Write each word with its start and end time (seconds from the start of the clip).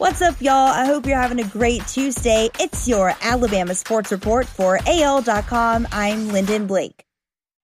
What's 0.00 0.22
up, 0.22 0.40
y'all? 0.40 0.54
I 0.54 0.86
hope 0.86 1.04
you're 1.04 1.20
having 1.20 1.40
a 1.40 1.46
great 1.46 1.86
Tuesday. 1.86 2.48
It's 2.58 2.88
your 2.88 3.14
Alabama 3.20 3.74
Sports 3.74 4.10
Report 4.10 4.46
for 4.46 4.78
AL.com. 4.86 5.86
I'm 5.92 6.28
Lyndon 6.28 6.66
Blake. 6.66 7.04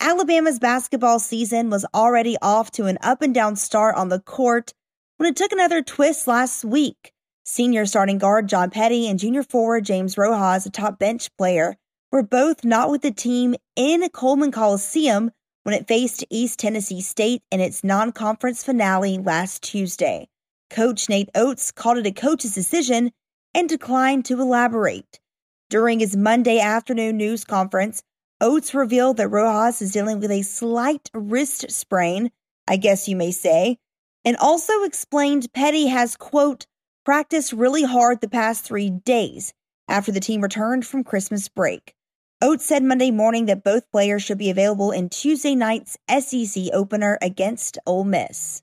Alabama's 0.00 0.58
basketball 0.58 1.20
season 1.20 1.70
was 1.70 1.86
already 1.94 2.36
off 2.42 2.72
to 2.72 2.86
an 2.86 2.98
up 3.00 3.22
and 3.22 3.32
down 3.32 3.54
start 3.54 3.94
on 3.94 4.08
the 4.08 4.18
court 4.18 4.74
when 5.18 5.28
it 5.28 5.36
took 5.36 5.52
another 5.52 5.82
twist 5.82 6.26
last 6.26 6.64
week. 6.64 7.12
Senior 7.44 7.86
starting 7.86 8.18
guard 8.18 8.48
John 8.48 8.70
Petty 8.70 9.06
and 9.06 9.20
junior 9.20 9.44
forward 9.44 9.84
James 9.84 10.18
Rojas, 10.18 10.66
a 10.66 10.70
top 10.70 10.98
bench 10.98 11.30
player, 11.38 11.76
were 12.10 12.24
both 12.24 12.64
not 12.64 12.90
with 12.90 13.02
the 13.02 13.12
team 13.12 13.54
in 13.76 14.02
Coleman 14.08 14.50
Coliseum 14.50 15.30
when 15.62 15.76
it 15.76 15.86
faced 15.86 16.24
East 16.28 16.58
Tennessee 16.58 17.02
State 17.02 17.42
in 17.52 17.60
its 17.60 17.84
non 17.84 18.10
conference 18.10 18.64
finale 18.64 19.16
last 19.16 19.62
Tuesday. 19.62 20.26
Coach 20.70 21.08
Nate 21.08 21.30
Oats 21.34 21.72
called 21.72 21.98
it 21.98 22.06
a 22.06 22.12
coach's 22.12 22.54
decision 22.54 23.12
and 23.54 23.68
declined 23.68 24.24
to 24.26 24.40
elaborate. 24.40 25.20
During 25.70 26.00
his 26.00 26.16
Monday 26.16 26.60
afternoon 26.60 27.16
news 27.16 27.44
conference, 27.44 28.02
Oats 28.40 28.74
revealed 28.74 29.16
that 29.16 29.28
Rojas 29.28 29.80
is 29.80 29.92
dealing 29.92 30.20
with 30.20 30.30
a 30.30 30.42
slight 30.42 31.10
wrist 31.14 31.70
sprain, 31.70 32.30
I 32.68 32.76
guess 32.76 33.08
you 33.08 33.16
may 33.16 33.30
say, 33.30 33.78
and 34.24 34.36
also 34.36 34.82
explained 34.82 35.52
Petty 35.52 35.86
has, 35.86 36.16
quote, 36.16 36.66
practiced 37.04 37.52
really 37.52 37.84
hard 37.84 38.20
the 38.20 38.28
past 38.28 38.64
three 38.64 38.90
days 38.90 39.54
after 39.88 40.12
the 40.12 40.20
team 40.20 40.40
returned 40.42 40.84
from 40.84 41.04
Christmas 41.04 41.48
break. 41.48 41.94
Oats 42.42 42.66
said 42.66 42.82
Monday 42.82 43.10
morning 43.10 43.46
that 43.46 43.64
both 43.64 43.90
players 43.90 44.22
should 44.22 44.36
be 44.36 44.50
available 44.50 44.90
in 44.90 45.08
Tuesday 45.08 45.54
night's 45.54 45.96
SEC 46.10 46.64
opener 46.74 47.18
against 47.22 47.78
Ole 47.86 48.04
Miss. 48.04 48.62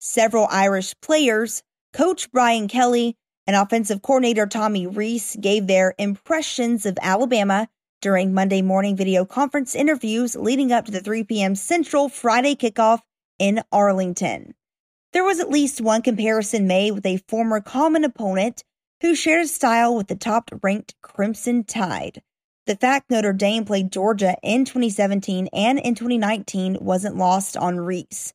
Several 0.00 0.46
Irish 0.48 0.94
players, 1.00 1.64
coach 1.92 2.30
Brian 2.30 2.68
Kelly, 2.68 3.16
and 3.48 3.56
offensive 3.56 4.00
coordinator 4.00 4.46
Tommy 4.46 4.86
Rees 4.86 5.36
gave 5.40 5.66
their 5.66 5.94
impressions 5.98 6.86
of 6.86 6.98
Alabama 7.02 7.68
during 8.00 8.32
Monday 8.32 8.62
morning 8.62 8.94
video 8.94 9.24
conference 9.24 9.74
interviews 9.74 10.36
leading 10.36 10.70
up 10.70 10.84
to 10.84 10.92
the 10.92 11.00
3 11.00 11.24
p.m. 11.24 11.56
Central 11.56 12.08
Friday 12.08 12.54
kickoff 12.54 13.00
in 13.40 13.60
Arlington. 13.72 14.54
There 15.12 15.24
was 15.24 15.40
at 15.40 15.50
least 15.50 15.80
one 15.80 16.02
comparison 16.02 16.68
made 16.68 16.92
with 16.92 17.06
a 17.06 17.22
former 17.26 17.60
common 17.60 18.04
opponent 18.04 18.62
who 19.00 19.16
shared 19.16 19.48
style 19.48 19.96
with 19.96 20.06
the 20.06 20.14
top 20.14 20.50
ranked 20.62 20.94
Crimson 21.02 21.64
Tide. 21.64 22.22
The 22.66 22.76
fact 22.76 23.10
Notre 23.10 23.32
Dame 23.32 23.64
played 23.64 23.90
Georgia 23.90 24.36
in 24.44 24.64
2017 24.64 25.48
and 25.52 25.78
in 25.80 25.96
2019 25.96 26.78
wasn't 26.80 27.16
lost 27.16 27.56
on 27.56 27.80
Rees. 27.80 28.34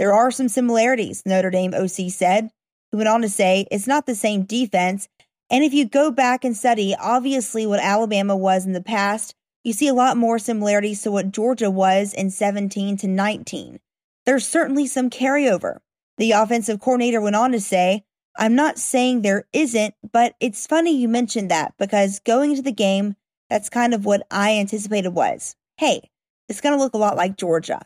There 0.00 0.14
are 0.14 0.30
some 0.30 0.48
similarities, 0.48 1.22
Notre 1.26 1.50
Dame 1.50 1.74
OC 1.74 2.10
said. 2.10 2.48
He 2.90 2.96
went 2.96 3.10
on 3.10 3.20
to 3.20 3.28
say 3.28 3.66
it's 3.70 3.86
not 3.86 4.06
the 4.06 4.14
same 4.14 4.44
defense. 4.44 5.10
And 5.50 5.62
if 5.62 5.74
you 5.74 5.84
go 5.84 6.10
back 6.10 6.42
and 6.42 6.56
study, 6.56 6.96
obviously, 6.98 7.66
what 7.66 7.80
Alabama 7.80 8.34
was 8.34 8.64
in 8.64 8.72
the 8.72 8.82
past, 8.82 9.34
you 9.62 9.74
see 9.74 9.88
a 9.88 9.92
lot 9.92 10.16
more 10.16 10.38
similarities 10.38 11.02
to 11.02 11.10
what 11.10 11.32
Georgia 11.32 11.70
was 11.70 12.14
in 12.14 12.30
17 12.30 12.96
to 12.96 13.08
19. 13.08 13.78
There's 14.24 14.48
certainly 14.48 14.86
some 14.86 15.10
carryover. 15.10 15.80
The 16.16 16.32
offensive 16.32 16.80
coordinator 16.80 17.20
went 17.20 17.36
on 17.36 17.52
to 17.52 17.60
say, 17.60 18.02
I'm 18.38 18.54
not 18.54 18.78
saying 18.78 19.20
there 19.20 19.44
isn't, 19.52 19.92
but 20.14 20.34
it's 20.40 20.66
funny 20.66 20.96
you 20.96 21.08
mentioned 21.08 21.50
that 21.50 21.74
because 21.78 22.20
going 22.20 22.52
into 22.52 22.62
the 22.62 22.72
game, 22.72 23.16
that's 23.50 23.68
kind 23.68 23.92
of 23.92 24.06
what 24.06 24.26
I 24.30 24.54
anticipated 24.54 25.10
was. 25.10 25.56
Hey, 25.76 26.08
it's 26.48 26.62
going 26.62 26.74
to 26.74 26.82
look 26.82 26.94
a 26.94 26.98
lot 26.98 27.18
like 27.18 27.36
Georgia. 27.36 27.82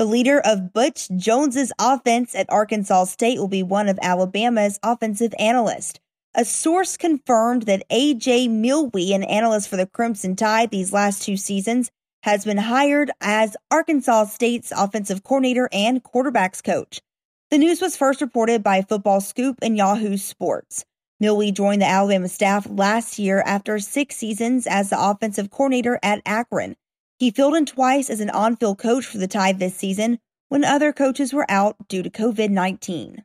The 0.00 0.06
leader 0.06 0.40
of 0.40 0.72
Butch 0.72 1.10
Jones's 1.14 1.74
offense 1.78 2.34
at 2.34 2.48
Arkansas 2.48 3.04
State 3.04 3.38
will 3.38 3.48
be 3.48 3.62
one 3.62 3.86
of 3.86 3.98
Alabama's 4.00 4.80
offensive 4.82 5.34
analysts. 5.38 6.00
A 6.34 6.46
source 6.46 6.96
confirmed 6.96 7.64
that 7.64 7.86
AJ 7.90 8.48
Milwee, 8.48 9.12
an 9.12 9.22
analyst 9.22 9.68
for 9.68 9.76
the 9.76 9.84
Crimson 9.84 10.36
Tide 10.36 10.70
these 10.70 10.94
last 10.94 11.22
two 11.22 11.36
seasons, 11.36 11.90
has 12.22 12.46
been 12.46 12.56
hired 12.56 13.10
as 13.20 13.58
Arkansas 13.70 14.24
State's 14.24 14.72
offensive 14.74 15.22
coordinator 15.22 15.68
and 15.70 16.02
quarterbacks 16.02 16.64
coach. 16.64 17.02
The 17.50 17.58
news 17.58 17.82
was 17.82 17.94
first 17.94 18.22
reported 18.22 18.62
by 18.62 18.80
Football 18.80 19.20
Scoop 19.20 19.58
and 19.60 19.76
Yahoo 19.76 20.16
Sports. 20.16 20.86
Milwee 21.22 21.52
joined 21.52 21.82
the 21.82 21.86
Alabama 21.86 22.28
staff 22.28 22.66
last 22.70 23.18
year 23.18 23.42
after 23.44 23.78
six 23.78 24.16
seasons 24.16 24.66
as 24.66 24.88
the 24.88 24.98
offensive 24.98 25.50
coordinator 25.50 26.00
at 26.02 26.22
Akron. 26.24 26.74
He 27.20 27.30
filled 27.30 27.54
in 27.54 27.66
twice 27.66 28.08
as 28.08 28.20
an 28.20 28.30
on 28.30 28.56
field 28.56 28.78
coach 28.78 29.04
for 29.04 29.18
the 29.18 29.28
Tide 29.28 29.58
this 29.58 29.76
season 29.76 30.18
when 30.48 30.64
other 30.64 30.90
coaches 30.90 31.34
were 31.34 31.44
out 31.50 31.76
due 31.86 32.02
to 32.02 32.08
COVID 32.08 32.48
19. 32.48 33.22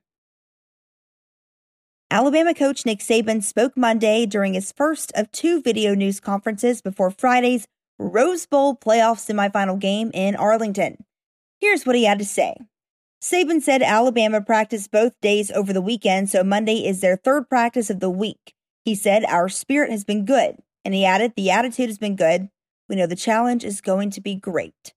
Alabama 2.11 2.53
coach 2.53 2.85
Nick 2.85 2.99
Saban 2.99 3.41
spoke 3.41 3.77
Monday 3.77 4.25
during 4.25 4.53
his 4.53 4.73
first 4.73 5.13
of 5.15 5.31
two 5.31 5.61
video 5.61 5.95
news 5.95 6.19
conferences 6.19 6.81
before 6.81 7.09
Friday's 7.09 7.67
Rose 7.97 8.45
Bowl 8.45 8.75
playoff 8.75 9.25
semifinal 9.25 9.79
game 9.79 10.11
in 10.13 10.35
Arlington. 10.35 11.05
Here's 11.61 11.85
what 11.85 11.95
he 11.95 12.03
had 12.03 12.19
to 12.19 12.25
say. 12.25 12.53
Saban 13.23 13.61
said 13.61 13.81
Alabama 13.81 14.41
practiced 14.41 14.91
both 14.91 15.13
days 15.21 15.49
over 15.51 15.71
the 15.71 15.81
weekend, 15.81 16.29
so 16.29 16.43
Monday 16.43 16.85
is 16.85 16.99
their 16.99 17.15
third 17.15 17.47
practice 17.47 17.89
of 17.89 18.01
the 18.01 18.09
week. 18.09 18.53
He 18.83 18.93
said, 18.93 19.23
Our 19.23 19.47
spirit 19.47 19.89
has 19.89 20.03
been 20.03 20.25
good. 20.25 20.57
And 20.83 20.93
he 20.93 21.05
added, 21.05 21.33
The 21.35 21.49
attitude 21.49 21.87
has 21.87 21.97
been 21.97 22.17
good. 22.17 22.49
We 22.87 22.95
know 22.95 23.07
the 23.07 23.15
challenge 23.15 23.63
is 23.63 23.81
going 23.81 24.11
to 24.11 24.21
be 24.21 24.35
great. 24.35 24.93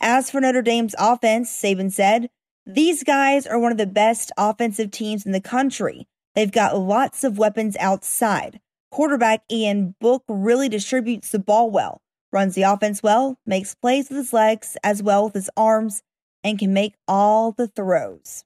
As 0.00 0.30
for 0.30 0.40
Notre 0.40 0.62
Dame's 0.62 0.94
offense, 0.98 1.50
Saban 1.50 1.92
said, 1.92 2.30
these 2.66 3.02
guys 3.02 3.46
are 3.46 3.58
one 3.58 3.72
of 3.72 3.78
the 3.78 3.86
best 3.86 4.30
offensive 4.36 4.90
teams 4.90 5.24
in 5.24 5.32
the 5.32 5.40
country. 5.40 6.06
They've 6.34 6.52
got 6.52 6.78
lots 6.78 7.24
of 7.24 7.38
weapons 7.38 7.76
outside. 7.80 8.60
Quarterback 8.90 9.42
Ian 9.50 9.94
Book 10.00 10.22
really 10.28 10.68
distributes 10.68 11.30
the 11.30 11.38
ball 11.38 11.70
well, 11.70 12.02
runs 12.30 12.54
the 12.54 12.62
offense 12.62 13.02
well, 13.02 13.38
makes 13.46 13.74
plays 13.74 14.08
with 14.08 14.18
his 14.18 14.32
legs 14.32 14.76
as 14.84 15.02
well 15.02 15.24
with 15.24 15.34
his 15.34 15.50
arms, 15.56 16.02
and 16.44 16.58
can 16.58 16.72
make 16.72 16.94
all 17.08 17.52
the 17.52 17.68
throws. 17.68 18.44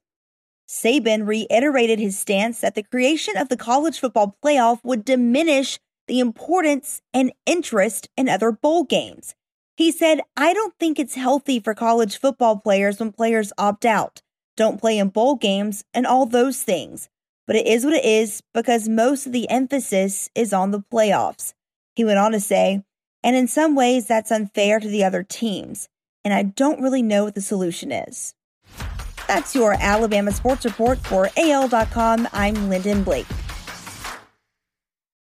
Saban 0.67 1.27
reiterated 1.27 1.99
his 1.99 2.17
stance 2.17 2.61
that 2.61 2.75
the 2.75 2.83
creation 2.83 3.37
of 3.37 3.49
the 3.49 3.57
college 3.57 3.99
football 3.99 4.37
playoff 4.43 4.79
would 4.83 5.05
diminish 5.05 5.79
the 6.07 6.19
importance 6.19 7.01
and 7.13 7.31
interest 7.45 8.09
in 8.17 8.29
other 8.29 8.51
bowl 8.51 8.83
games. 8.83 9.35
He 9.75 9.91
said, 9.91 10.21
I 10.37 10.53
don't 10.53 10.73
think 10.79 10.99
it's 10.99 11.15
healthy 11.15 11.59
for 11.59 11.73
college 11.73 12.19
football 12.19 12.57
players 12.57 12.99
when 12.99 13.11
players 13.11 13.51
opt 13.57 13.85
out, 13.85 14.21
don't 14.55 14.79
play 14.79 14.97
in 14.97 15.09
bowl 15.09 15.35
games, 15.35 15.83
and 15.93 16.05
all 16.05 16.25
those 16.25 16.61
things. 16.61 17.09
But 17.47 17.55
it 17.55 17.67
is 17.67 17.83
what 17.83 17.93
it 17.93 18.05
is 18.05 18.41
because 18.53 18.87
most 18.87 19.25
of 19.25 19.31
the 19.31 19.49
emphasis 19.49 20.29
is 20.35 20.53
on 20.53 20.71
the 20.71 20.83
playoffs. 20.91 21.53
He 21.95 22.05
went 22.05 22.19
on 22.19 22.31
to 22.31 22.39
say, 22.39 22.83
and 23.23 23.35
in 23.35 23.47
some 23.47 23.75
ways 23.75 24.07
that's 24.07 24.31
unfair 24.31 24.79
to 24.79 24.87
the 24.87 25.03
other 25.03 25.23
teams, 25.23 25.89
and 26.23 26.33
I 26.33 26.43
don't 26.43 26.81
really 26.81 27.01
know 27.01 27.23
what 27.23 27.35
the 27.35 27.41
solution 27.41 27.91
is. 27.91 28.35
That's 29.27 29.55
your 29.55 29.73
Alabama 29.79 30.31
Sports 30.31 30.65
Report 30.65 30.99
for 30.99 31.29
AL.com. 31.37 32.27
I'm 32.33 32.69
Lyndon 32.69 33.03
Blake. 33.03 33.27